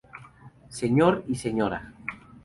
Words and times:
Sr. 0.67 1.25
y 1.27 1.35
Sra. 1.35 1.93